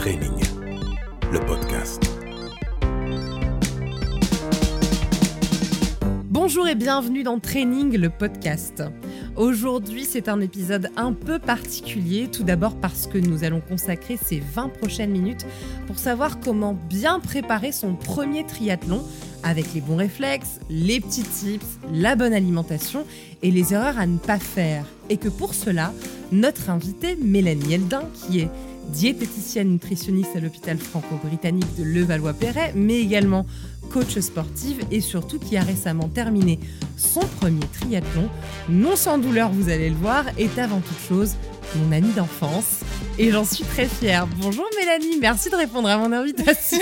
[0.00, 0.32] Training,
[1.30, 2.02] le podcast.
[6.24, 8.82] Bonjour et bienvenue dans Training, le podcast.
[9.36, 14.40] Aujourd'hui, c'est un épisode un peu particulier, tout d'abord parce que nous allons consacrer ces
[14.40, 15.44] 20 prochaines minutes
[15.86, 19.02] pour savoir comment bien préparer son premier triathlon
[19.42, 23.04] avec les bons réflexes, les petits tips, la bonne alimentation
[23.42, 24.86] et les erreurs à ne pas faire.
[25.10, 25.92] Et que pour cela,
[26.32, 28.50] notre invitée Mélanie Eldin, qui est
[28.90, 33.46] diététicienne nutritionniste à l'hôpital franco-britannique de Levallois-Perret, mais également
[33.90, 36.60] coach sportive et surtout qui a récemment terminé
[36.96, 38.28] son premier triathlon,
[38.68, 41.34] non sans douleur vous allez le voir, est avant toute chose
[41.76, 42.80] mon amie d'enfance
[43.18, 44.26] et j'en suis très fière.
[44.38, 46.78] Bonjour Mélanie, merci de répondre à mon invitation.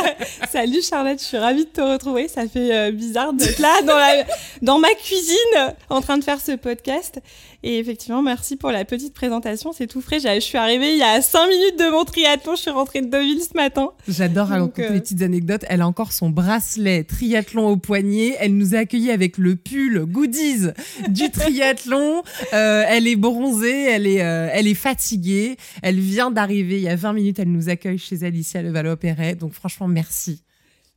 [0.50, 2.28] Salut Charlotte, je suis ravie de te retrouver.
[2.28, 4.24] Ça fait euh, bizarre d'être là dans, la,
[4.62, 7.20] dans ma cuisine en train de faire ce podcast.
[7.62, 9.72] Et effectivement, merci pour la petite présentation.
[9.72, 10.20] C'est tout frais.
[10.20, 12.54] Je suis arrivée il y a 5 minutes de mon triathlon.
[12.54, 13.90] Je suis rentrée de Deauville ce matin.
[14.08, 14.90] J'adore raconter euh...
[14.90, 15.64] les petites anecdotes.
[15.68, 18.34] Elle a encore son bracelet triathlon au poignet.
[18.40, 20.66] Elle nous a accueillis avec le pull goodies
[21.08, 22.24] du triathlon.
[22.52, 25.56] euh, elle est bronzée, elle est, euh, elle est fatiguée.
[25.80, 27.38] Elle vient d'arriver il y a 20 minutes.
[27.38, 29.36] Elle nous accueille chez elle ici à Levallois-Perret.
[29.36, 30.42] Donc franchement, merci.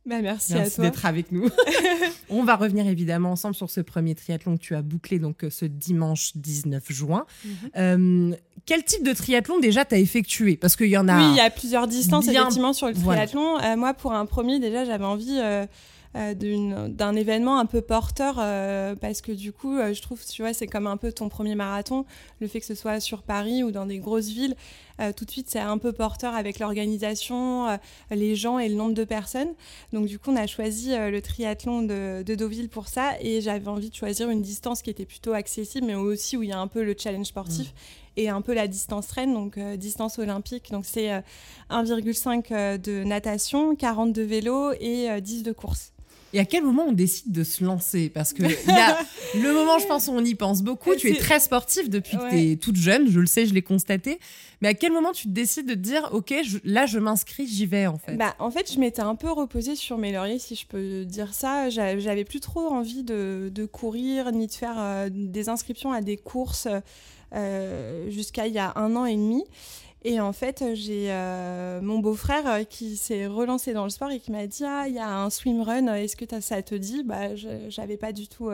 [0.06, 1.48] Bah, merci, merci à toi d'être avec nous.
[2.28, 5.64] On va revenir évidemment ensemble sur ce premier triathlon que tu as bouclé donc ce
[5.64, 7.24] dimanche 19 juin.
[7.44, 7.70] Mm -hmm.
[7.76, 10.56] euh, quel type de triathlon déjà tu as effectué?
[10.56, 11.18] Parce qu'il y en a.
[11.18, 12.40] Oui, il y a plusieurs distances bien...
[12.40, 13.52] effectivement sur le triathlon.
[13.52, 13.72] Voilà.
[13.72, 15.38] Euh, moi, pour un premier, déjà, j'avais envie.
[15.38, 15.66] Euh,
[16.14, 20.52] d'un événement un peu porteur euh, parce que du coup euh, je trouve tu vois
[20.52, 22.04] c'est comme un peu ton premier marathon
[22.38, 24.54] le fait que ce soit sur Paris ou dans des grosses villes
[25.00, 27.66] euh, tout de suite c'est un peu porteur avec l'organisation
[28.12, 29.54] les gens et le nombre de personnes.
[29.92, 33.66] Donc du coup on a choisi le triathlon de, de, Deauville pour ça et j'avais
[33.66, 36.60] envie de choisir une distance qui était plutôt accessible mais aussi où il y a
[36.60, 38.20] un peu le challenge sportif mmh.
[38.20, 41.10] et un peu la distance reine donc distance olympique donc c'est
[41.70, 45.93] 1,5 de natation 40 de vélo et 10 de course
[46.34, 48.98] et à quel moment on décide de se lancer Parce que il y a
[49.34, 50.94] le moment, je pense, où on y pense beaucoup.
[50.96, 52.24] Tu es très sportive depuis ouais.
[52.24, 54.18] que tu es toute jeune, je le sais, je l'ai constaté.
[54.60, 57.66] Mais à quel moment tu décides de te dire, OK, je, là, je m'inscris, j'y
[57.66, 60.56] vais, en fait bah, En fait, je m'étais un peu reposée sur mes lauriers, si
[60.56, 61.70] je peux dire ça.
[61.70, 66.16] J'avais plus trop envie de, de, courir, ni de faire euh, des inscriptions à des
[66.16, 66.68] courses
[67.34, 69.44] euh, jusqu'à il y a un an et demi.
[70.06, 74.32] Et en fait, j'ai euh, mon beau-frère qui s'est relancé dans le sport et qui
[74.32, 77.02] m'a dit Ah, il y a un swimrun, est-ce que ça te dit?
[77.02, 78.50] Bah, Je n'avais pas du tout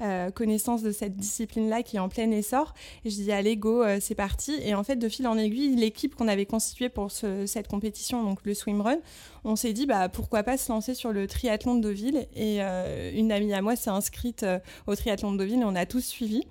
[0.00, 2.74] euh, connaissance de cette discipline-là qui est en plein essor.
[3.04, 4.54] Et je dis Allez, go, euh, c'est parti.
[4.62, 8.22] Et en fait, de fil en aiguille, l'équipe qu'on avait constituée pour ce, cette compétition,
[8.22, 8.98] donc le swimrun,
[9.42, 12.28] on s'est dit bah, pourquoi pas se lancer sur le triathlon de Deauville.
[12.36, 14.46] Et une amie à moi s'est inscrite
[14.86, 16.44] au triathlon de Deauville et on a tous suivi.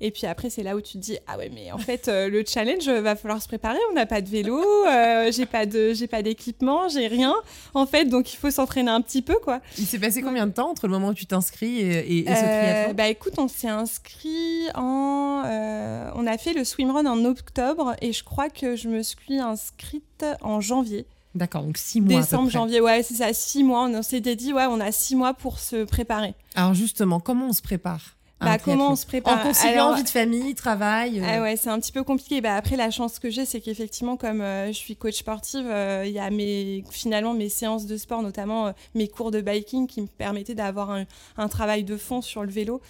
[0.00, 2.28] Et puis après, c'est là où tu te dis ah ouais, mais en fait, euh,
[2.28, 3.78] le challenge va falloir se préparer.
[3.90, 7.34] On n'a pas de vélo, euh, j'ai pas de, j'ai pas d'équipement, j'ai rien.
[7.74, 9.60] En fait, donc il faut s'entraîner un petit peu, quoi.
[9.78, 12.34] Il s'est passé combien de temps entre le moment où tu t'inscris et, et, et,
[12.34, 12.94] ce triathlon?
[12.94, 18.12] Bah écoute, on s'est inscrit en, euh, on a fait le swimrun en octobre et
[18.12, 21.06] je crois que je me suis inscrite en janvier.
[21.34, 22.20] D'accord, donc six mois.
[22.20, 23.88] Décembre, janvier, ouais, c'est ça, six mois.
[23.88, 26.34] On s'était dit, ouais, on a six mois pour se préparer.
[26.56, 28.16] Alors justement, comment on se prépare?
[28.40, 31.20] Bah, comment on se prépare En conciliant Alors, vie de famille, travail.
[31.20, 31.24] Euh...
[31.26, 32.40] Ah ouais, c'est un petit peu compliqué.
[32.40, 35.70] Bah, après, la chance que j'ai, c'est qu'effectivement, comme euh, je suis coach sportive, il
[35.70, 39.86] euh, y a mes, finalement mes séances de sport, notamment euh, mes cours de biking
[39.86, 41.04] qui me permettaient d'avoir un,
[41.36, 42.80] un, travail de fond sur le vélo.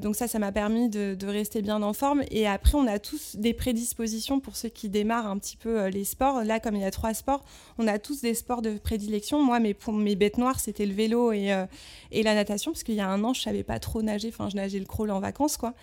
[0.00, 2.22] Donc ça, ça m'a permis de, rester bien en forme.
[2.30, 6.04] Et après, on a tous des prédispositions pour ceux qui démarrent un petit peu les
[6.04, 6.44] sports.
[6.44, 7.44] Là, comme il y a trois sports,
[7.78, 9.42] on a tous des sports de prédilection.
[9.42, 11.54] Moi, mes, pour mes bêtes noires, c'était le vélo et,
[12.10, 14.28] et la natation, parce qu'il y a un an, je savais pas trop nager.
[14.28, 15.74] Enfin, je nageais le crawl en vacances, quoi.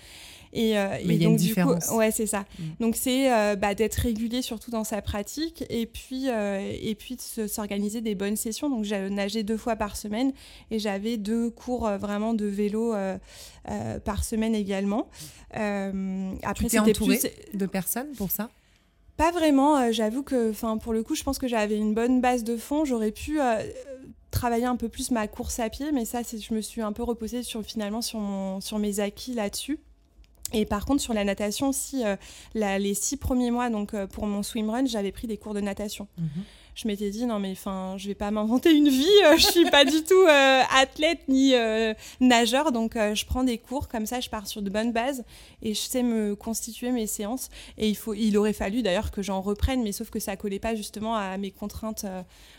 [0.56, 2.46] Et, euh, Mais et il y a donc, une du coup, ouais, c'est ça.
[2.58, 2.64] Mm.
[2.80, 7.18] Donc, c'est euh, bah, d'être régulier surtout dans sa pratique et puis, euh, et puis
[7.38, 8.70] de s'organiser des bonnes sessions.
[8.70, 10.34] Donc, j'ai nagé deux fois par semaine
[10.72, 12.96] et j'avais deux cours vraiment de vélo
[14.04, 15.10] par semaine également.
[15.52, 17.58] après, c'était entouré plus...
[17.58, 18.50] de personnes pour ça?
[19.18, 22.20] Pas vraiment, euh, j'avoue que enfin pour le coup, je pense que j'avais une bonne
[22.20, 23.64] base de fond, j'aurais pu euh,
[24.30, 27.04] travailler un peu plus ma course à pied, mais ça je me suis un peu
[27.04, 29.80] reposée sur finalement sur mon sur mes acquis là-dessus.
[30.54, 32.16] Et par contre, sur la natation, si euh,
[32.54, 36.08] les six premiers mois, donc euh, pour mon swimrun, j'avais pris des cours de natation.
[36.18, 36.24] Mmh.
[36.76, 39.06] Je m'étais dit non mais enfin je vais pas m'inventer une vie,
[39.38, 40.26] je suis pas du tout
[40.78, 41.54] athlète ni
[42.20, 45.24] nageur donc je prends des cours comme ça, je pars sur de bonnes bases
[45.62, 49.22] et je sais me constituer mes séances et il faut il aurait fallu d'ailleurs que
[49.22, 52.06] j'en reprenne mais sauf que ça collait pas justement à mes contraintes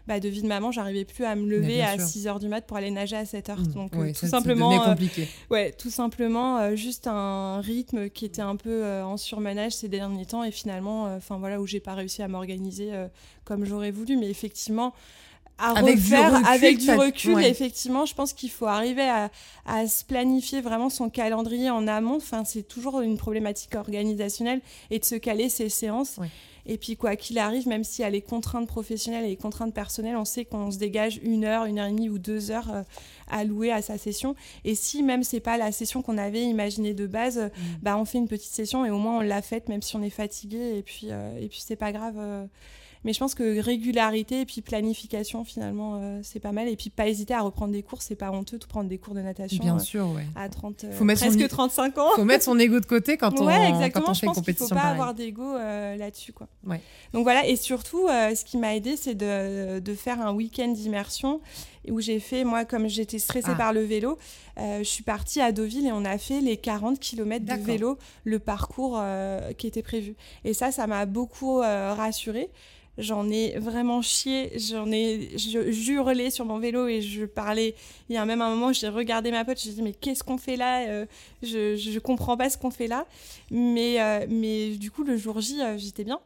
[0.06, 2.64] bah, de vie de maman, j'arrivais plus à me lever à 6 h du mat
[2.64, 3.58] pour aller nager à 7 h.
[3.58, 3.66] Mmh.
[3.72, 5.28] Donc tout simplement compliqué.
[5.50, 10.44] ouais, tout simplement juste un rythme qui était un peu en surmenage ces derniers temps
[10.44, 12.92] et finalement enfin voilà où j'ai pas réussi à m'organiser
[13.44, 14.92] comme j'aurais voulu mais effectivement
[15.58, 17.44] à avec refaire du recul, avec du recul.
[17.44, 19.30] Effectivement, je pense qu'il faut arriver à,
[19.64, 22.16] à, se planifier vraiment son calendrier en amont.
[22.16, 24.60] Enfin, c'est toujours une problématique organisationnelle
[24.90, 26.20] et de se caler ses séances.
[26.68, 29.72] Et puis, quoi qu'il arrive, même s'il y a les contraintes professionnelles et les contraintes
[29.72, 32.70] personnelles, on sait qu'on se dégage une heure, une heure et demie ou deux heures
[32.74, 32.82] euh,
[33.30, 34.34] à louer à sa session.
[34.64, 37.50] Et si même c'est pas la session qu'on avait imaginée de base, mm.
[37.82, 40.02] bah, on fait une petite session et au moins on l'a faite, même si on
[40.02, 40.76] est fatigué.
[40.76, 42.16] Et puis, euh, et puis c'est pas grave.
[42.18, 42.44] Euh,
[43.06, 46.66] mais je pense que régularité et puis planification, finalement, euh, c'est pas mal.
[46.66, 49.14] Et puis pas hésiter à reprendre des cours, c'est pas honteux de prendre des cours
[49.14, 49.62] de natation.
[49.62, 50.26] Bien euh, sûr, ouais.
[50.34, 52.08] À 30, euh, faut presque 35 ans.
[52.16, 54.06] faut mettre son ego de côté quand on, ouais, exactement.
[54.06, 56.48] Quand on je fait pense qu'il faut pas avoir d'ego là-dessus, quoi.
[56.66, 56.80] Ouais.
[57.12, 61.40] Donc voilà, et surtout, ce qui m'a aidé, c'est de, de, faire un week-end d'immersion
[61.90, 63.56] où j'ai fait, moi, comme j'étais stressée ah.
[63.56, 64.18] par le vélo,
[64.56, 68.38] je suis partie à Deauville et on a fait les 40 km de vélo, le
[68.38, 69.00] parcours
[69.58, 70.14] qui était prévu.
[70.44, 72.50] Et ça, ça m'a beaucoup rassurée.
[72.98, 77.74] J'en ai vraiment chié, j'en ai je, jurelé sur mon vélo et je parlais.
[78.08, 80.38] Il y a même un moment, j'ai regardé ma pote, j'ai dit mais qu'est-ce qu'on
[80.38, 81.06] fait là euh,
[81.42, 83.06] je, je comprends pas ce qu'on fait là.
[83.50, 86.20] Mais, euh, mais du coup, le jour J, euh, j'étais bien.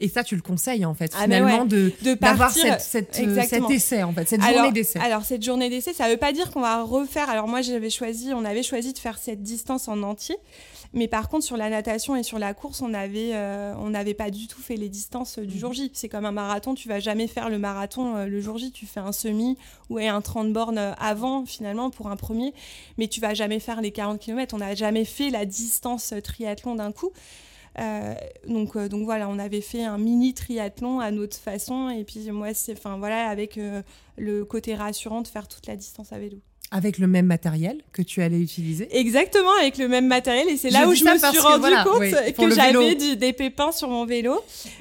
[0.00, 4.02] Et ça, tu le conseilles en fait, ah, finalement, de d'avoir cette, cette, cet essai
[4.02, 4.98] en fait, cette journée d'essai.
[4.98, 7.30] Alors cette journée d'essai, ça veut pas dire qu'on va refaire.
[7.30, 10.36] Alors moi, j'avais choisi, on avait choisi de faire cette distance en entier.
[10.92, 14.14] Mais par contre, sur la natation et sur la course, on avait, euh, on n'avait
[14.14, 15.90] pas du tout fait les distances euh, du jour J.
[15.94, 18.72] C'est comme un marathon, tu vas jamais faire le marathon euh, le jour J.
[18.72, 19.58] Tu fais un semi
[19.90, 22.54] ou un 30 bornes avant, finalement, pour un premier.
[22.98, 24.54] Mais tu vas jamais faire les 40 km.
[24.54, 27.12] On n'a jamais fait la distance triathlon d'un coup.
[28.46, 31.88] Donc, donc voilà, on avait fait un mini triathlon à notre façon.
[31.90, 33.58] Et puis moi, c'est, enfin voilà, avec
[34.16, 36.38] le côté rassurant de faire toute la distance à vélo.
[36.72, 40.48] Avec le même matériel que tu allais utiliser Exactement, avec le même matériel.
[40.48, 44.04] Et c'est là où je me suis rendu compte que j'avais des pépins sur mon
[44.04, 44.40] vélo.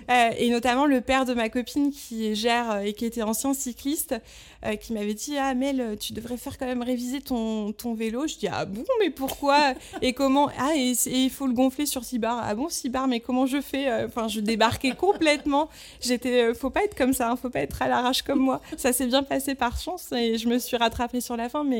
[0.09, 3.53] Euh, et notamment le père de ma copine qui gère euh, et qui était ancien
[3.53, 4.15] cycliste,
[4.63, 8.27] euh, qui m'avait dit Ah, Mel, tu devrais faire quand même réviser ton, ton vélo.
[8.27, 9.73] Je dis Ah bon, mais pourquoi?
[10.01, 10.49] Et comment?
[10.57, 12.41] Ah, et, il faut le gonfler sur 6 bars.
[12.43, 14.05] Ah bon, 6 bars, mais comment je fais?
[14.05, 15.69] Enfin, je débarquais complètement.
[16.01, 18.61] J'étais, faut pas être comme ça, hein, faut pas être à l'arrache comme moi.
[18.77, 21.63] Ça s'est bien passé par chance et je me suis rattrapée sur la fin.
[21.63, 21.74] Mais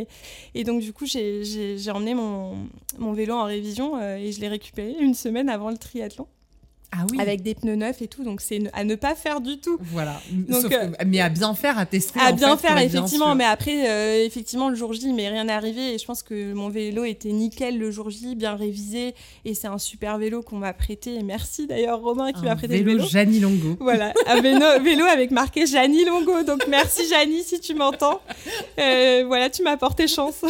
[0.53, 4.95] et donc, du coup, j'ai emmené mon, vélo en révision euh, et je l'ai récupéré
[4.99, 6.27] une semaine avant le triathlon.
[6.91, 7.19] Ah oui.
[7.19, 9.77] Avec des pneus neufs et tout, donc c'est à ne pas faire du tout.
[9.81, 10.21] Voilà.
[10.31, 12.19] Donc, euh, mais à bien faire, à tester.
[12.19, 13.35] À bien faire, effectivement.
[13.35, 16.69] mais après, euh, effectivement, le jour J, m'est rien arrivé et je pense que mon
[16.69, 19.13] vélo était nickel le jour J, bien révisé.
[19.43, 21.15] Et c'est un super vélo qu'on m'a prêté.
[21.15, 23.09] Et merci d'ailleurs, Romain, qui m'a prêté vélo le vélo.
[23.09, 23.75] Janie Longo.
[23.85, 26.43] Voilà, un vélo, avec marqué Janie Longo.
[26.43, 28.21] Donc merci, Janie, si tu m'entends.
[28.79, 30.41] Euh, voilà, tu m'as porté chance.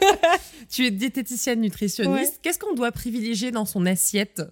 [0.70, 2.38] tu es diététicienne nutritionniste.
[2.42, 4.42] Qu'est-ce qu'on doit privilégier dans son assiette?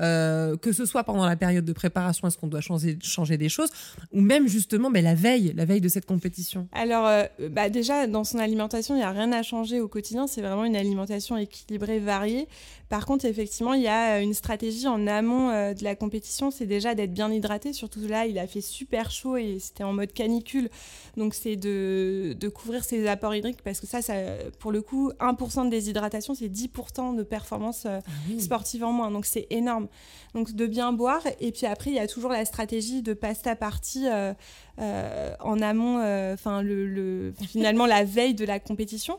[0.00, 3.70] Euh, que ce soit pendant la période de préparation, est-ce qu'on doit changer, des choses,
[4.12, 8.06] ou même justement ben, la veille, la veille de cette compétition Alors, euh, bah, déjà,
[8.06, 10.26] dans son alimentation, il n'y a rien à changer au quotidien.
[10.26, 12.48] C'est vraiment une alimentation équilibrée, variée.
[12.90, 16.66] Par contre, effectivement, il y a une stratégie en amont euh, de la compétition, c'est
[16.66, 17.72] déjà d'être bien hydraté.
[17.72, 20.68] Surtout là, il a fait super chaud et c'était en mode canicule.
[21.16, 24.14] Donc, c'est de, de, couvrir ses apports hydriques parce que ça, ça
[24.58, 28.00] pour le coup, 1% de déshydratation, c'est 10% de performance ah
[28.40, 29.12] sportive en moins.
[29.12, 29.86] Donc, c'est énorme.
[30.34, 31.22] Donc de bien boire.
[31.40, 34.32] Et puis après, il y a toujours la stratégie de pasta partie euh,
[34.80, 39.18] euh, en amont, euh, enfin le, finalement la veille de la compétition.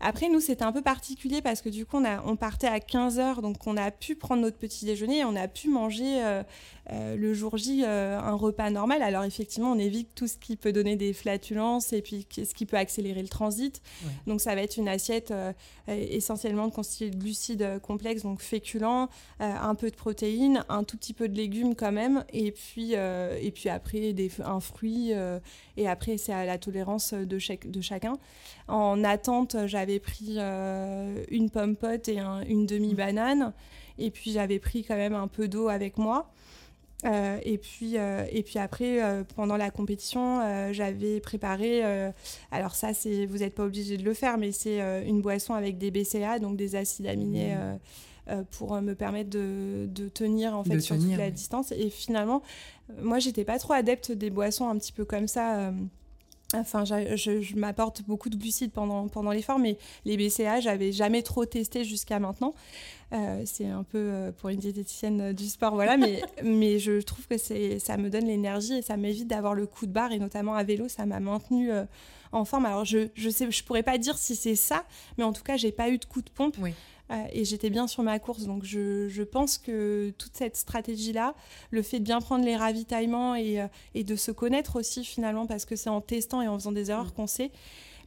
[0.00, 3.66] Après, nous, c'était un peu particulier parce que du coup, on, partait à 15h, donc
[3.66, 6.42] on a pu prendre notre petit déjeuner et on a pu manger
[6.90, 9.02] le jour J un repas normal.
[9.02, 12.66] Alors effectivement, on évite tout ce qui peut donner des flatulences et puis ce qui
[12.66, 13.80] peut accélérer le transit.
[14.26, 15.32] Donc ça va être une assiette
[15.88, 21.28] essentiellement constituée de glucides complexes, donc féculents, un peu de protéines, un tout petit peu
[21.28, 25.38] de légumes quand même, et puis, et puis après des, un fruit euh,
[25.76, 28.18] et après, c'est à la tolérance de, de chacun.
[28.68, 33.52] En attente, j'avais pris euh, une pomme pote et une demi-banane.
[33.98, 36.30] Et puis, j'avais pris quand même un peu d'eau avec moi.
[37.04, 39.00] Euh, et, puis, et puis après,
[39.36, 41.82] pendant la compétition, j'avais préparé,
[42.50, 45.78] alors ça, c'est, vous n'êtes pas obligé de le faire, mais c'est une boisson avec
[45.78, 48.44] des BCA, donc des acides aminés mmh.
[48.50, 51.72] pour me permettre de, tenir en fait sur toute la distance.
[51.72, 52.42] Et finalement,
[53.00, 55.72] moi, j'étais pas trop adepte des boissons un petit peu comme ça.
[56.54, 61.44] Enfin, je, m'apporte beaucoup de glucides pendant, pendant l'effort, mais les BCA, j'avais jamais trop
[61.44, 62.54] testé jusqu'à maintenant.
[63.12, 67.26] Euh, c'est un peu euh, pour une diététicienne du sport, voilà, mais, mais je trouve
[67.26, 70.54] que ça me donne l'énergie et ça m'évite d'avoir le coup de barre, et notamment
[70.54, 71.84] à vélo, ça m'a maintenu euh,
[72.32, 72.66] en forme.
[72.66, 74.84] Alors, je ne je, je pourrais pas dire si c'est ça,
[75.18, 76.56] mais en tout cas, j'ai pas eu de coup de pompe.
[76.60, 76.72] Oui.
[77.10, 78.44] Euh, et j'étais bien sur ma course.
[78.44, 81.34] Donc je, pense que toute cette stratégie-là,
[81.70, 85.46] le fait de bien prendre les ravitaillements et, euh, et de se connaître aussi finalement,
[85.46, 87.12] parce que c'est en testant et en faisant des erreurs mm.
[87.12, 87.50] qu'on sait.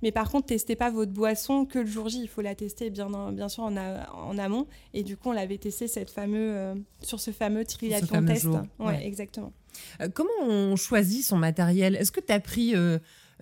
[0.04, 2.20] Mais par contre, testez pas votre boisson que le jour J.
[2.22, 4.68] Il faut la tester bien, bien sûr en, en amont.
[4.94, 8.48] Et du coup, on l'avait testé cette fameux, euh, sur ce fameux triathlon test.
[8.80, 9.52] Ouais, exactement.
[10.14, 11.96] comment on choisit son matériel?
[11.96, 12.76] Est-ce que tu as pris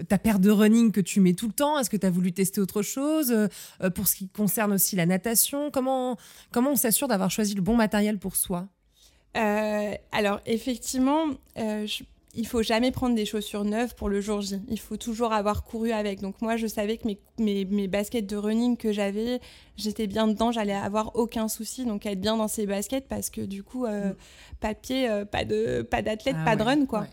[0.08, 1.78] ta paire de running que tu mets tout le temps?
[1.78, 3.32] Est-ce que tu as voulu tester autre chose?
[3.32, 6.18] Euh, Pour ce qui concerne aussi la natation, comment,
[6.52, 8.68] comment on s'assure d'avoir choisi le bon matériel pour soi?
[9.36, 11.26] Euh, Alors, effectivement,
[11.58, 11.88] euh,
[12.36, 14.62] il faut jamais prendre des chaussures neuves pour le jour J.
[14.70, 16.22] Il faut toujours avoir couru avec.
[16.22, 19.42] Donc moi, je savais que mes, mes, baskets de running que j'avais,
[19.76, 21.86] j'étais bien dedans, j'allais avoir aucun souci.
[21.86, 24.16] Donc être bien dans ces baskets parce que du coup, mm.
[24.60, 27.08] pas de pied, pas de pas d'athlète, ah pas de run, quoi.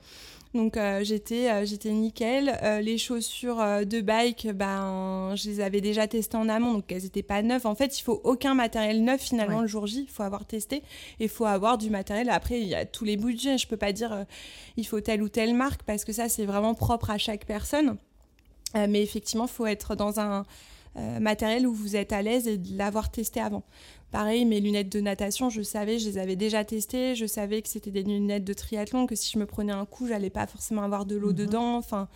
[0.55, 2.59] Donc euh, j'étais euh, j'étais nickel.
[2.62, 7.02] Euh, les chaussures de bike, ben je les avais déjà testées en amont, donc elles
[7.02, 7.67] n'étaient pas neuves.
[7.67, 10.05] En fait, il faut aucun matériel neuf finalement le jour J.
[10.09, 10.83] Il faut avoir testé.
[11.21, 12.31] Il faut avoir du matériel.
[12.31, 13.59] Après, il y a tous les budgets.
[13.59, 14.25] Je peux pas dire
[14.76, 17.97] il faut telle ou telle marque parce que ça c'est vraiment propre à chaque personne.
[18.75, 20.45] mais effectivement, il faut être dans un
[21.21, 23.62] matériel où vous êtes à l'aise et de l'avoir testé avant.
[24.11, 27.68] Pareil, mes lunettes de natation, je savais, je les avais déjà testées, je savais que
[27.68, 30.83] c'était des lunettes de triathlon, que si je me prenais un coup, j'allais pas forcément
[30.83, 31.37] avoir de l'eau mhm.
[31.37, 31.76] dedans.
[31.76, 32.09] Enfin,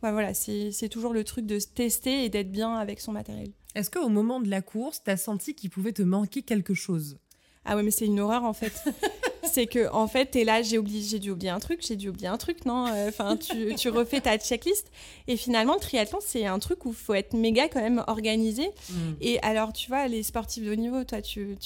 [0.00, 3.52] voilà, c'est toujours le truc de se tester et d'être bien avec son matériel.
[3.74, 7.18] Est-ce qu'au moment de la course, tu as senti qu'il pouvait te manquer quelque chose?
[7.64, 8.72] Ah ouais, mais c'est une horreur en fait.
[9.52, 11.96] c'est que en fait, tu es là, j'ai oublié, j'ai dû oublier un truc, j'ai
[11.96, 14.90] dû oublier un truc, non euh, Enfin, tu, tu, refais ta checklist.
[15.28, 18.70] Et finalement, le triathlon, c'est un truc où il faut être méga quand même organisé.
[18.90, 18.94] Mm.
[19.20, 21.56] Et alors, tu vois, les sportifs de haut niveau, toi, tu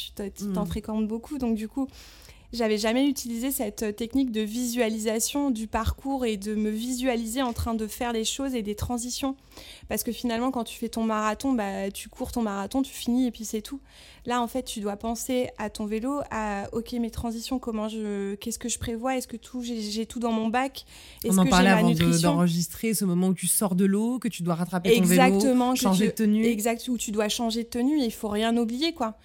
[0.55, 0.67] t'en mm.
[0.67, 1.88] fréquentes beaucoup, donc du coup
[2.52, 7.75] j'avais jamais utilisé cette technique de visualisation du parcours et de me visualiser en train
[7.75, 9.37] de faire les choses et des transitions.
[9.88, 13.26] Parce que finalement, quand tu fais ton marathon, bah, tu cours ton marathon, tu finis
[13.26, 13.81] et puis c'est tout.
[14.25, 18.35] Là, en fait, tu dois penser à ton vélo, à OK, mes transitions, comment je,
[18.37, 20.85] qu'est-ce que je prévois Est-ce que tout, j'ai, tout dans mon bac?
[21.25, 24.43] Est-ce On en parlait avant d'enregistrer ce moment où tu sors de l'eau, que tu
[24.43, 26.45] dois rattraper ton Exactement, vélo, changer de tenue.
[26.45, 29.19] Exact, où tu dois changer de tenue et il faut rien oublier, quoi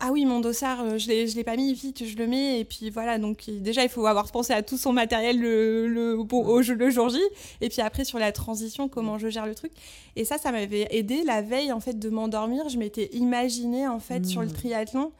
[0.00, 2.60] ah oui, mon dossard, euh, je ne l'ai pas mis vite, je le mets.
[2.60, 6.16] Et puis voilà, donc déjà, il faut avoir pensé à tout son matériel le, le,
[6.18, 7.18] au, le jour J.
[7.60, 9.72] Et puis après, sur la transition, comment je gère le truc.
[10.16, 12.68] Et ça, ça m'avait aidé la veille, en fait, de m'endormir.
[12.68, 14.52] Je m'étais imaginée, en fait, sur le mmh.
[14.52, 15.12] triathlon.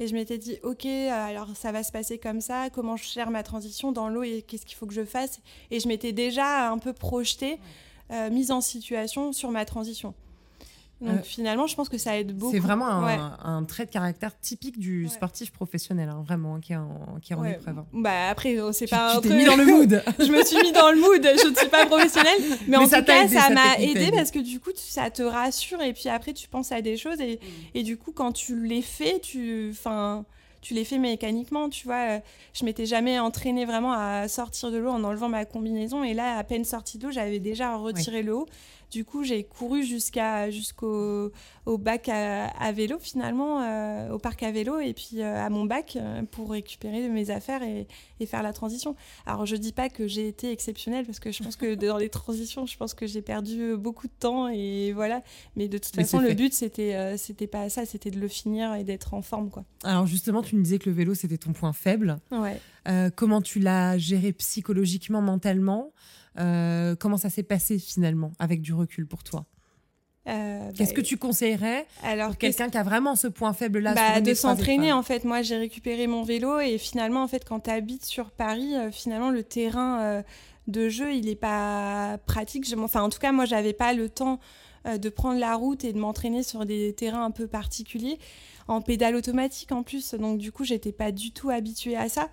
[0.00, 3.30] Et je m'étais dit, OK, alors ça va se passer comme ça, comment je gère
[3.30, 5.40] ma transition dans l'eau et qu'est-ce qu'il faut que je fasse.
[5.70, 7.58] Et je m'étais déjà un peu projetée,
[8.10, 10.14] euh, mise en situation sur ma transition.
[11.00, 12.52] Donc euh, finalement, je pense que ça aide beaucoup.
[12.52, 17.18] C'est vraiment un, trait de caractère typique du sportif professionnel, hein, vraiment, qui est en,
[17.22, 17.78] qui est en épreuve.
[17.78, 17.86] Hein.
[17.92, 19.18] Bah après, c'est pas.
[19.20, 20.02] Tu t'es mis dans le mood.
[20.18, 21.22] je me suis mis dans le mood.
[21.22, 24.60] Je ne suis pas professionnelle, mais, en tout cas, ça m'a aidé parce que du
[24.60, 27.78] coup, ça te rassure et puis après, tu penses à des choses et, mm.
[27.78, 30.24] et du coup, quand tu les fais, tu, enfin,
[30.60, 32.20] tu les fais mécaniquement, tu vois.
[32.52, 36.36] Je m'étais jamais entraînée vraiment à sortir de l'eau en enlevant ma combinaison et là,
[36.36, 38.46] à peine sortie de l'eau, j'avais déjà retiré le haut.
[38.90, 41.30] Du coup, j'ai couru jusqu'à jusqu'au
[41.66, 45.64] au bac à, vélo finalement, euh, au parc à vélo et puis euh, à mon
[45.64, 47.86] bac euh, pour récupérer mes affaires et,
[48.18, 48.96] et, faire la transition.
[49.26, 52.08] Alors je dis pas que j'ai été exceptionnelle parce que je pense que dans les
[52.08, 55.22] transitions, je pense que j'ai perdu beaucoup de temps et voilà.
[55.54, 58.82] Mais de toute façon, le but c'était c'était pas ça, c'était de le finir et
[58.82, 59.64] d'être en forme quoi.
[59.84, 62.18] Alors justement, tu me disais que le vélo c'était ton point faible.
[62.32, 62.60] Ouais.
[63.16, 65.92] Comment tu l'as géré psychologiquement, mentalement?
[66.38, 69.46] Euh, comment ça s'est passé finalement avec du recul pour toi?
[70.28, 73.94] Euh, Qu'est-ce bah, que tu conseillerais alors, pour quelqu'un qui a vraiment ce point faible-là
[73.94, 75.24] bah, De s'entraîner, en fait.
[75.24, 78.90] Moi, j'ai récupéré mon vélo et finalement, en fait, quand tu habites sur Paris, euh,
[78.90, 80.22] finalement, le terrain
[80.66, 82.66] de jeu, il n'est pas pratique.
[82.78, 84.38] Enfin, en tout cas, moi, j'avais pas le temps
[84.86, 88.18] de prendre la route et de m'entraîner sur des terrains un peu particuliers
[88.70, 90.14] en pédale automatique en plus.
[90.14, 92.28] Donc, du coup, j'étais pas du tout habituée à ça.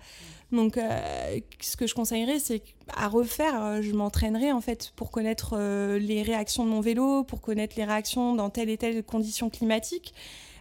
[0.52, 2.62] Donc, euh, ce que je conseillerais, c'est
[2.96, 7.22] à refaire, euh, je m'entraînerai en fait pour connaître euh, les réactions de mon vélo,
[7.24, 10.14] pour connaître les réactions dans telle et telle condition climatique.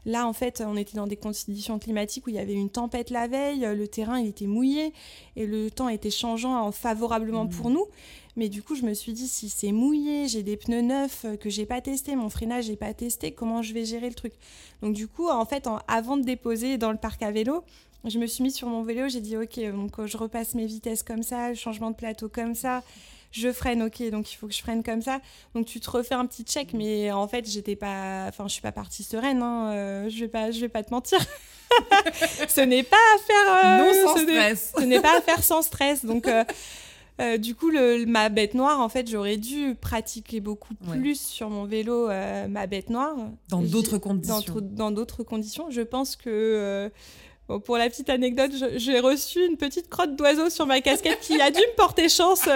[0.07, 3.09] Là, en fait, on était dans des conditions climatiques où il y avait une tempête
[3.11, 4.93] la veille, le terrain il était mouillé
[5.35, 7.49] et le temps était changeant favorablement Mmh.
[7.49, 7.85] pour nous.
[8.37, 11.35] Mais du coup, je me suis dit, si c'est mouillé, j'ai des pneus neufs euh,
[11.37, 14.33] que j'ai pas testé, mon freinage j'ai pas testé, comment je vais gérer le truc?
[14.81, 17.63] Donc du coup, en fait, en- avant de déposer dans le parc à vélo,
[18.05, 20.65] je me suis mis sur mon vélo, j'ai dit, ok, donc euh, je repasse mes
[20.67, 22.81] vitesses comme ça, le changement de plateau comme ça.
[23.31, 25.19] Je freine, ok, donc il faut que je freine comme ça.
[25.53, 28.61] Donc tu te refais un petit check, mais en fait j'étais pas, enfin je suis
[28.61, 29.41] pas partie sereine.
[29.41, 31.19] Hein, euh, je vais pas, je vais pas te mentir.
[32.47, 33.65] ce n'est pas à faire.
[33.65, 34.73] euh, non sans ce stress.
[34.77, 36.05] ce n'est pas à faire sans stress.
[36.05, 36.27] Donc,
[37.19, 40.97] euh, du coup, le, ma bête noire, en fait, j'aurais dû pratiquer beaucoup Ouais.
[40.97, 42.07] plus sur mon vélo
[42.47, 43.15] ma bête noire.
[43.49, 44.41] Dans d'autres conditions.
[44.61, 45.69] Dans d'autres conditions.
[45.69, 46.89] Je pense que.
[47.49, 51.19] Euh, bon, pour la petite anecdote, j'ai reçu une petite crotte d'oiseau sur ma casquette
[51.21, 52.47] qui a dû me porter chance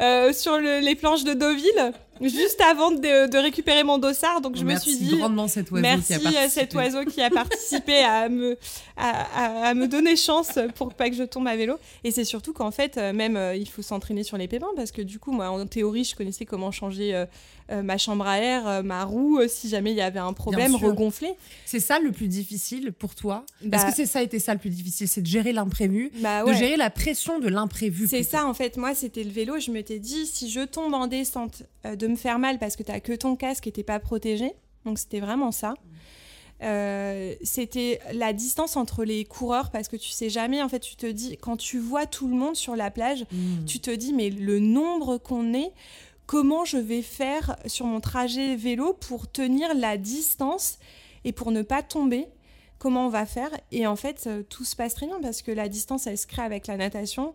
[0.00, 4.40] euh, sur le- les planches de Deauville, juste avant de, de récupérer mon dossard.
[4.40, 5.16] Donc, je me suis dit.
[5.16, 8.56] grandement cet oiseau Merci qui a à cet oiseau qui a participé à me,
[8.96, 9.10] à,
[9.44, 11.76] à- à me donner chance pour pas que je tombe à vélo.
[12.04, 14.92] Et c'est surtout qu'en fait, euh, même, euh, il faut s'entraîner sur les pépins parce
[14.92, 18.38] que du coup, moi, en théorie, je connaissais comment changer euh, euh, ma chambre à
[18.38, 21.32] air, euh, ma roue, euh, si jamais il y avait un problème, regonfler.
[21.64, 23.44] C'est ça le plus difficile pour toi?
[23.62, 26.44] Bah- Est-ce que c'est ça été ça le plus difficile C'est de gérer l'imprévu, Bah
[26.44, 28.06] de gérer la pression de l'imprévu.
[28.08, 28.76] C'est ça, en fait.
[28.76, 29.58] Moi, c'était le vélo.
[29.58, 32.82] Je m'étais dit, si je tombe en descente, euh, de me faire mal parce que
[32.82, 34.52] t'as que ton casque et t'es pas protégé.
[34.84, 35.74] Donc, c'était vraiment ça.
[36.62, 40.96] Euh, c'était la distance entre les coureurs parce que tu sais jamais, en fait, tu
[40.96, 43.64] te dis, quand tu vois tout le monde sur la plage, Mm.
[43.66, 45.72] tu te dis, mais le nombre qu'on est,
[46.26, 50.78] comment je vais faire sur mon trajet vélo pour tenir la distance
[51.24, 52.28] et pour ne pas tomber
[52.78, 55.50] Comment on va faire Et en fait, euh, tout se passe très bien parce que
[55.50, 57.34] la distance, elle se crée avec la natation.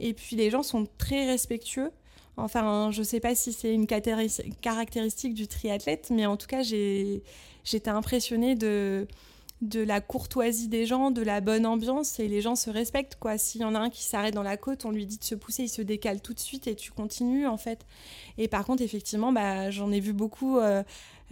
[0.00, 1.90] Et puis, les gens sont très respectueux.
[2.38, 7.90] Enfin, je sais pas si c'est une caractéristique du triathlète, mais en tout cas, j'étais
[7.90, 9.06] impressionnée de,
[9.62, 13.38] de la courtoisie des gens, de la bonne ambiance, et les gens se respectent, quoi.
[13.38, 15.34] S'il y en a un qui s'arrête dans la côte, on lui dit de se
[15.34, 17.86] pousser, il se décale tout de suite, et tu continues, en fait.
[18.36, 20.58] Et par contre, effectivement, bah, j'en ai vu beaucoup...
[20.58, 20.82] euh,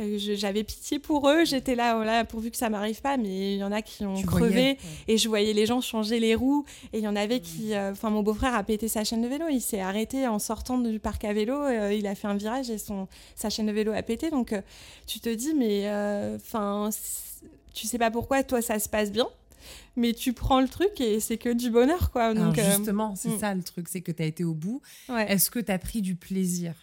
[0.00, 3.62] euh, J'avais pitié pour eux, j'étais là, pourvu que ça m'arrive pas, mais il y
[3.62, 4.48] en a qui ont Tu crevé.
[4.48, 4.78] voyais, ouais.
[5.06, 6.64] Et je voyais les gens changer les roues.
[6.92, 7.16] Et il y en Mm.
[7.18, 7.74] avait qui.
[7.74, 9.44] euh, Enfin, mon beau-frère a pété sa chaîne de vélo.
[9.50, 11.54] Il s'est arrêté en sortant du parc à vélo.
[11.62, 14.30] euh, il a fait un virage et son, sa chaîne de vélo a pété.
[14.30, 14.52] Donc,
[15.06, 15.88] tu te dis, mais.
[16.34, 16.90] Enfin,
[17.74, 19.26] tu sais pas pourquoi, toi, ça se passe bien.
[19.96, 22.34] Mais tu prends le truc et c'est que du bonheur, quoi.
[22.34, 23.38] Donc, euh, justement, c'est mm.
[23.38, 24.82] ça le truc, c'est que tu as été au bout.
[25.08, 25.30] ouais.
[25.30, 26.74] Est-ce que tu as pris du plaisir?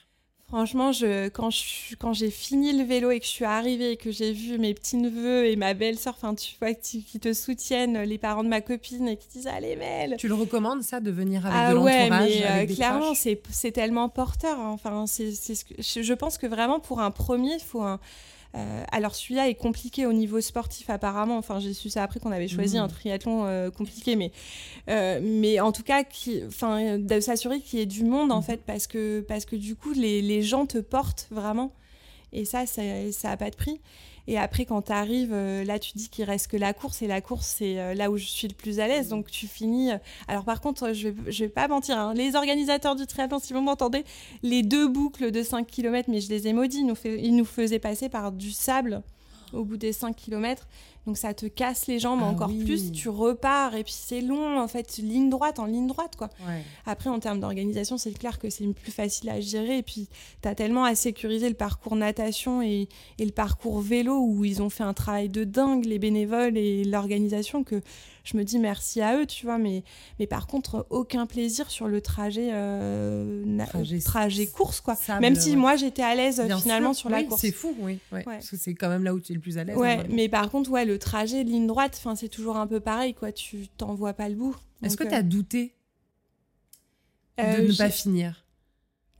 [0.47, 3.97] Franchement, je, quand je- quand j'ai fini le vélo et que je suis arrivée et
[3.97, 8.01] que j'ai vu mes petits-neveux et ma belle-sœur, enfin, tu vois, qui, qui te soutiennent,
[8.01, 11.09] les parents de ma copine et qui disent Allez, Mel Tu le recommandes ça de
[11.09, 14.59] venir avec Ah de ouais, l'entourage mais euh, des clairement, c'est tellement porteur.
[14.59, 14.71] hein.
[14.71, 18.01] Enfin, c'est ce que, je, je pense que vraiment, pour un premier, il faut un.
[18.55, 21.37] Euh, alors celui-là est compliqué au niveau sportif apparemment.
[21.37, 22.83] Enfin, j'ai su ça après qu'on avait choisi Mhm.
[22.83, 24.31] un triathlon euh, compliqué, mais
[24.89, 28.37] euh, mais en tout cas, qui, enfin, de s'assurer qu'il y ait du monde en
[28.37, 28.43] Mhm.
[28.43, 31.71] fait, parce que parce que du coup, les, les gens te portent vraiment.
[32.33, 33.79] Et ça, ça ça a pas de prix.
[34.27, 37.01] Et après, quand tu arrives, là, tu dis qu'il reste que la course.
[37.01, 39.09] Et la course, c'est euh, là où je suis le plus à l'aise.
[39.09, 39.91] Donc, tu finis.
[39.91, 41.97] euh, Alors, par contre, je vais, vais pas mentir.
[41.97, 44.03] hein, Les organisateurs du triathlon, si vous m'entendez,
[44.43, 46.79] les deux boucles de 5 km, mais je les ai maudits.
[46.81, 49.01] Ils nous, ils nous faisaient passer par du sable
[49.53, 50.67] au bout des 5 km.
[51.07, 52.63] Donc, ça te casse les jambes Ah encore oui.
[52.63, 52.91] plus.
[52.91, 53.75] Tu repars.
[53.75, 56.29] Et puis, c'est long, en fait, ligne droite en ligne droite, quoi.
[56.47, 56.61] Ouais.
[56.85, 59.79] Après, en termes d'organisation, c'est clair que c'est plus facile à gérer.
[59.79, 60.07] Et puis,
[60.41, 62.87] tu as tellement à sécuriser le parcours natation et,
[63.17, 66.83] et le parcours vélo où ils ont fait un travail de dingue, les bénévoles et
[66.83, 67.81] l'organisation, que
[68.23, 69.57] je me dis merci à eux, tu vois.
[69.57, 69.83] Mais,
[70.19, 74.95] mais par contre, aucun plaisir sur le trajet, euh, Trajet- trajet course, quoi.
[74.95, 75.55] sable, Même si ouais.
[75.55, 77.41] moi, j'étais à l'aise Bien finalement sûr, sur la course.
[77.41, 77.99] C'est fou, oui.
[78.11, 78.23] ouais.
[78.23, 79.75] Parce que c'est quand même là où tu es le plus à l'aise.
[79.77, 83.13] Ouais, hein, mais par contre, ouais, le trajet ligne droite, c'est toujours un peu pareil,
[83.13, 83.31] quoi.
[83.31, 84.55] Tu t'en vois pas le bout.
[84.83, 85.75] Est-ce que Donc, tu as douté
[87.39, 88.45] euh, de ne pas finir?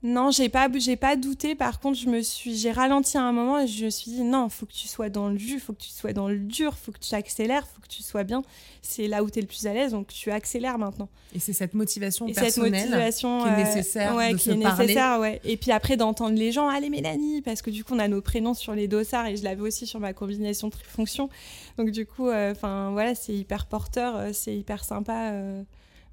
[0.03, 1.53] Non, j'ai pas, j'ai pas douté.
[1.53, 4.21] Par contre, je me suis, j'ai ralenti à un moment et je me suis dit
[4.23, 6.75] non, faut que tu sois dans le jus, faut que tu sois dans le dur,
[6.75, 8.41] faut que tu accélères, faut que tu sois bien.
[8.81, 11.07] C'est là où tu es le plus à l'aise, donc tu accélères maintenant.
[11.35, 14.45] Et c'est cette motivation Et cette personnelle motivation qui est euh, nécessaire ouais, de qui
[14.45, 14.81] se est parler.
[14.87, 15.39] nécessaire, ouais.
[15.43, 18.21] Et puis après d'entendre les gens, allez Mélanie, parce que du coup on a nos
[18.21, 21.29] prénoms sur les dossards et je l'avais aussi sur ma combinaison trifonction.
[21.77, 25.29] Donc du coup, enfin voilà, c'est hyper porteur, euh, c'est hyper sympa.
[25.33, 25.61] euh.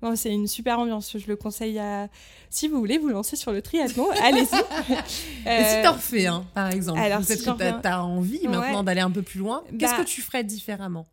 [0.03, 1.17] Non, c'est une super ambiance.
[1.19, 2.09] Je le conseille à.
[2.51, 4.43] Si vous voulez vous lancer sur le triathlon, allez-y.
[4.43, 8.49] Et si Euh, t'en refais un, par exemple, alors, peut-être si que t'as envie Ouais.
[8.49, 11.07] maintenant d'aller un peu plus loin, qu'est-ce Bah- que tu ferais différemment?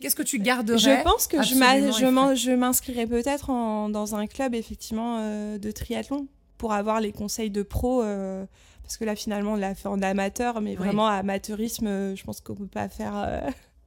[0.00, 4.26] Qu'est-ce que tu garderais Je pense que je m'a- et m'inscrirais peut-être en- dans un
[4.26, 6.26] club effectivement euh, de triathlon
[6.58, 8.02] pour avoir les conseils de pro.
[8.82, 12.54] parce que là, finalement, on l'a fait en amateur, mais vraiment, amateurisme, je pense qu'on
[12.56, 13.14] peut pas faire.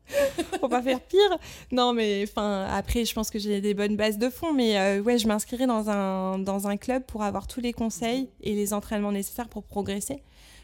[0.60, 1.38] Faut pas faire pire.
[1.72, 4.54] Non, mais enfin, après, je pense que j'ai des bonnes bases de fond.
[4.54, 8.30] Mais euh, ouais, je m'inscrirai dans un, dans un club pour avoir tous les conseils
[8.42, 10.24] et les entraînements nécessaires pour progresser.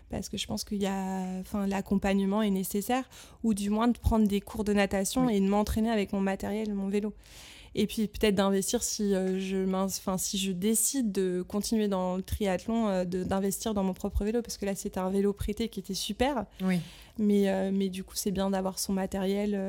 [0.10, 3.10] Parce que je pense qu'il y a, enfin, l'accompagnement est nécessaire,
[3.43, 6.73] ou du moins de prendre des cours de natation et de m'entraîner avec mon matériel,
[6.73, 7.13] mon vélo
[7.74, 12.24] et puis peut-être d'investir si euh, je enfin si je décide de continuer dans le
[12.24, 14.42] triathlon euh, d'investir dans mon propre vélo.
[14.42, 16.46] Parce que là c'était un vélo prêté qui était super.
[16.62, 16.80] Oui.
[17.18, 19.60] Mais euh, mais du coup c'est bien d'avoir son matériel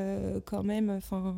[0.44, 0.90] quand même.
[0.90, 1.36] Enfin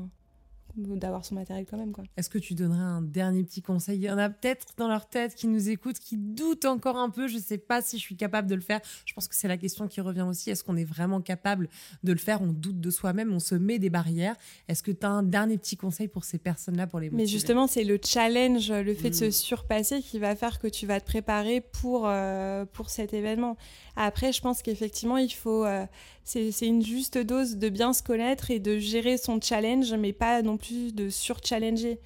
[0.77, 1.93] d'avoir son matériel quand même.
[1.93, 2.05] Quoi.
[2.17, 3.99] Est-ce que tu donnerais un dernier petit conseil?
[3.99, 7.11] Il y en a peut-être dans leur tête qui nous écoutent, qui doutent encore un
[7.11, 7.29] peu.
[7.29, 8.81] Je ne sais pas si je suis capable de le faire.
[9.07, 10.51] Je pense que c'est la question qui revient aussi.
[10.51, 11.69] Est-ce qu'on est vraiment capable
[12.03, 12.43] de le faire?
[12.43, 14.37] On doute de soi-même, on se met des barrières.
[14.69, 17.23] Est-ce que tu as un dernier petit conseil pour ces personnes-là, pour les motiver?
[17.23, 19.33] Mais justement, c'est le challenge, le fait de se mm.
[19.33, 23.57] surpasser qui va faire que tu vas te préparer pour, euh, pour cet événement.
[23.97, 25.65] Après, je pense qu'effectivement, il faut...
[25.65, 25.87] Euh,
[26.25, 30.41] c'est une juste dose de bien se connaître et de gérer son challenge, mais pas
[30.43, 32.01] non plus de sur-challenger.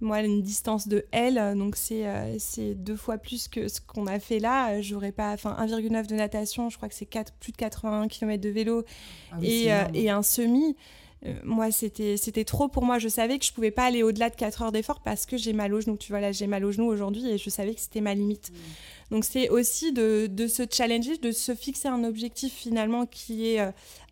[0.00, 2.36] Moi, une distance de L, donc c'est euh,
[2.74, 4.80] deux fois plus que ce qu'on a fait là.
[4.82, 7.08] J'aurais pas, enfin 1,9 de natation, je crois que c'est
[7.40, 8.84] plus de 81 km de vélo
[9.32, 10.76] ah et, euh, et, un semi.
[11.24, 12.98] Euh, moi, c'était trop pour moi.
[12.98, 15.52] Je savais que je pouvais pas aller au-delà de 4 heures d'effort parce que j'ai
[15.52, 15.96] mal au genou.
[15.96, 18.50] Tu vois, là, j'ai mal au genou aujourd'hui et je savais que c'était ma limite.
[18.50, 19.14] Mmh.
[19.14, 23.60] Donc, c'est aussi de, de, se challenger, de se fixer un objectif finalement qui est
[23.60, 23.70] euh,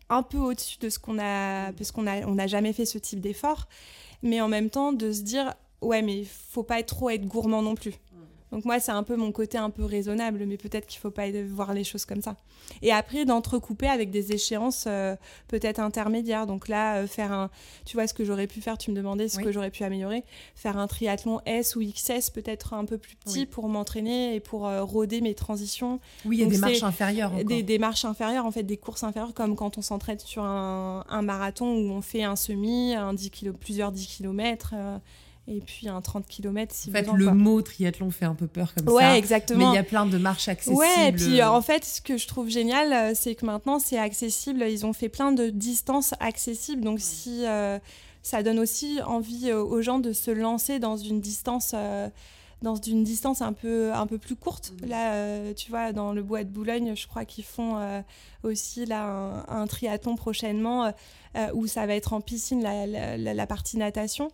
[0.09, 2.97] un peu au-dessus de ce qu'on a, parce qu'on n'a on a jamais fait ce
[2.97, 3.67] type d'effort,
[4.23, 7.25] mais en même temps de se dire, ouais, mais il faut pas être trop être
[7.25, 7.93] gourmand non plus.
[8.55, 11.25] Donc moi, c'est un peu mon côté un peu raisonnable, mais peut-être qu'il faut pas
[11.45, 12.37] voir les choses comme ça.
[12.81, 15.17] Et après, d'entrecouper avec des échéances euh,
[15.49, 16.47] peut-être intermédiaires.
[16.47, 17.49] Donc là, euh, faire un...
[17.83, 20.23] Tu vois, ce que j'aurais pu faire, tu me demandais ce que j'aurais pu améliorer.
[20.55, 24.69] Faire un triathlon S ou XS, peut-être un peu plus petit pour m'entraîner et pour
[24.69, 25.99] euh, rôder mes transitions.
[26.23, 27.33] Oui, il y a des marches inférieures.
[27.43, 31.03] Des, des, marches inférieures, en fait, des courses inférieures, comme quand on s'entraîne sur un,
[31.09, 34.75] un, marathon où on fait un semi, un 10 plusieurs 10 km
[35.47, 38.73] et puis un 30 km si En fait, le mot triathlon fait un peu peur
[38.73, 38.93] comme ça.
[38.93, 39.59] Ouais, exactement.
[39.59, 40.77] Mais il y a plein de marches accessibles.
[40.77, 43.99] Ouais, et puis en fait, ce que je trouve génial, euh, c'est que maintenant c'est
[43.99, 44.63] accessible.
[44.67, 46.83] Ils ont fait plein de distances accessibles.
[46.83, 47.77] Donc si euh,
[48.23, 51.75] ça donne aussi envie euh, aux gens de se lancer dans une distance.
[52.63, 54.73] dans une distance un peu, un peu plus courte.
[54.87, 58.03] Là, tu vois, dans le bois de Boulogne, je crois qu'ils font
[58.45, 60.93] aussi là un, triathlon prochainement
[61.53, 64.29] où ça va être en piscine, la, la, la partie natation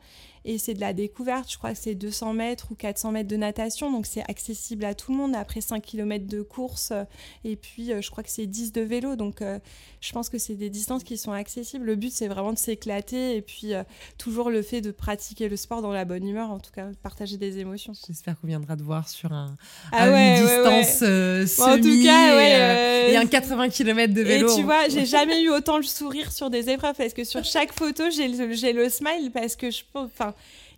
[0.45, 1.51] et c'est de la découverte.
[1.51, 4.93] Je crois que c'est 200 mètres ou 400 mètres de natation, donc c'est accessible à
[4.95, 5.35] tout le monde.
[5.35, 7.03] Après 5 km de course, euh,
[7.43, 9.59] et puis euh, je crois que c'est 10 de vélo, donc euh,
[9.99, 11.85] je pense que c'est des distances qui sont accessibles.
[11.85, 13.73] Le but, c'est vraiment de s'éclater, et puis
[14.17, 17.37] toujours le fait de pratiquer le sport dans la bonne humeur, en tout cas, partager
[17.37, 17.93] des émotions.
[18.07, 19.55] J'espère qu'on viendra te voir sur un,
[19.91, 24.51] ah une distance semi en tout cas, et, un 80 km de vélo.
[24.51, 27.43] Et tu vois, j'ai jamais eu autant le sourire sur des épreuves, parce que sur
[27.43, 30.09] chaque photo, j'ai le, le smile, parce que je pense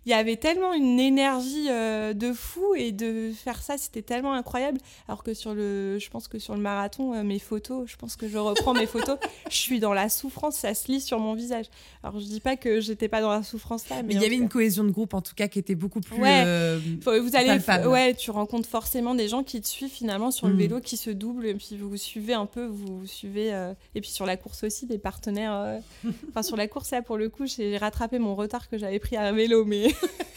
[0.06, 4.34] il y avait tellement une énergie euh, de fou et de faire ça, c'était tellement
[4.34, 4.78] incroyable.
[5.08, 8.16] Alors que sur le, je pense que sur le marathon, euh, mes photos, je pense
[8.16, 9.18] que je reprends mes photos,
[9.50, 11.66] je suis dans la souffrance, ça se lit sur mon visage.
[12.02, 14.36] Alors je dis pas que j'étais pas dans la souffrance là, mais, il y avait
[14.36, 16.20] une cohésion de groupe en tout cas qui était beaucoup plus.
[16.20, 20.48] Ouais, euh, vous allez, ouais, tu rencontres forcément des gens qui te suivent finalement sur
[20.48, 20.58] le mm.
[20.58, 23.50] vélo, qui se doublent et puis vous suivez un peu, vous suivez
[23.94, 25.80] et puis sur la course aussi des partenaires.
[26.28, 29.16] Enfin sur la course là pour le coup, j'ai rattrapé mon retard que j'avais pris
[29.16, 29.93] à vélo, mais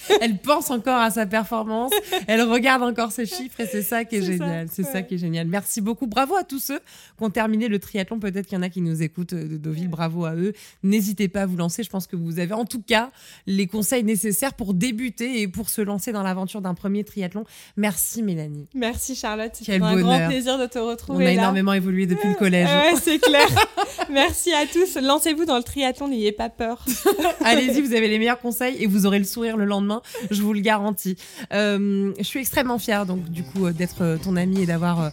[0.21, 1.91] elle pense encore à sa performance,
[2.27, 4.67] elle regarde encore ses chiffres et c'est ça qui est, génial.
[4.71, 5.47] C'est ça qui est génial.
[5.47, 6.07] Merci beaucoup.
[6.07, 8.19] Bravo à tous ceux qui ont terminé le triathlon.
[8.19, 9.87] Peut-être qu'il y en a qui nous écoutent euh, de Deauville.
[9.87, 10.53] Bravo à eux.
[10.83, 11.83] N'hésitez pas à vous lancer.
[11.83, 13.11] Je pense que vous avez en tout cas
[13.45, 17.43] les conseils nécessaires pour débuter et pour se lancer dans l'aventure d'un premier triathlon.
[17.75, 18.67] Merci Mélanie.
[18.73, 19.51] Merci Charlotte.
[19.53, 21.25] C'était un grand plaisir de te retrouver.
[21.25, 22.67] On a énormément évolué depuis le collège.
[22.67, 23.47] Ouais, c'est clair.
[24.09, 24.99] Merci à tous.
[25.01, 26.07] Lancez-vous dans le triathlon.
[26.07, 26.85] N'ayez pas peur.
[27.43, 30.53] Allez-y, vous avez les meilleurs conseils et vous aurez le sourire le lendemain, je vous
[30.53, 31.15] le garantis.
[31.53, 35.11] Euh, je suis extrêmement fière donc du coup euh, d'être euh, ton amie et d'avoir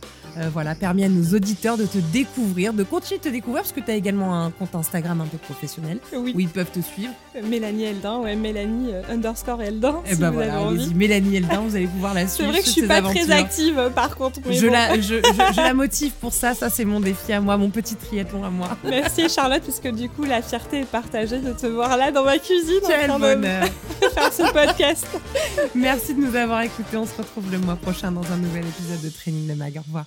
[0.52, 3.80] voilà permis à nos auditeurs de te découvrir, de continuer de te découvrir parce que
[3.80, 7.12] tu as également un compte Instagram un peu professionnel où ils peuvent te suivre.
[7.42, 10.02] Mélanie Eldin, ouais, Mélanie underscore Eldin.
[10.06, 12.50] Et eh ben voilà, allez-y, Mélanie Eldin, vous allez pouvoir la suivre.
[12.50, 14.40] C'est vrai que je suis pas très active par contre.
[14.50, 17.70] je, la, je, je, la motive pour ça, ça c'est mon défi à moi, mon
[17.70, 18.76] petit triathlon à moi.
[18.84, 22.24] Merci Charlotte, parce que du coup la fierté est partagée de te voir là dans
[22.24, 22.80] ma cuisine.
[22.86, 23.64] Quel bonheur.
[24.14, 25.06] faire ce podcast.
[25.74, 26.96] Merci de nous avoir écoutés.
[26.96, 29.76] On se retrouve le mois prochain dans un nouvel épisode de Training de Mag.
[29.76, 30.06] Au revoir.